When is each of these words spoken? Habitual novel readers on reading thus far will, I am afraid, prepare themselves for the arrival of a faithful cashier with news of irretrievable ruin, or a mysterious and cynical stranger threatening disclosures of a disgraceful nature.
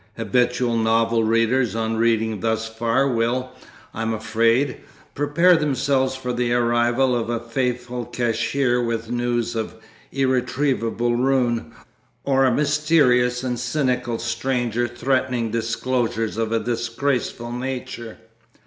Habitual 0.17 0.77
novel 0.77 1.23
readers 1.25 1.75
on 1.75 1.95
reading 1.95 2.39
thus 2.39 2.67
far 2.67 3.07
will, 3.07 3.51
I 3.93 4.01
am 4.01 4.15
afraid, 4.15 4.77
prepare 5.13 5.55
themselves 5.55 6.15
for 6.15 6.33
the 6.33 6.51
arrival 6.53 7.15
of 7.15 7.29
a 7.29 7.39
faithful 7.39 8.05
cashier 8.05 8.81
with 8.83 9.11
news 9.11 9.55
of 9.55 9.75
irretrievable 10.11 11.15
ruin, 11.15 11.73
or 12.23 12.45
a 12.45 12.51
mysterious 12.51 13.43
and 13.43 13.59
cynical 13.59 14.17
stranger 14.17 14.87
threatening 14.87 15.51
disclosures 15.51 16.35
of 16.35 16.51
a 16.51 16.59
disgraceful 16.59 17.51
nature. 17.51 18.17